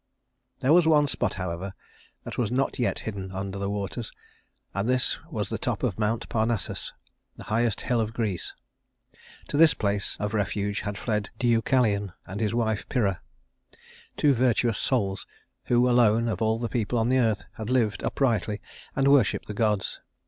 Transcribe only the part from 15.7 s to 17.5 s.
alone, of all the people on the earth,